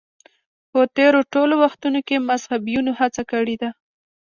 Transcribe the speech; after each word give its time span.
په 0.71 0.79
تېرو 0.95 1.19
ټولو 1.33 1.53
وختونو 1.63 1.99
کې 2.07 2.25
مذهبيونو 2.29 2.91
هڅه 2.99 3.21
کړې 3.31 3.55
ده. 3.61 3.69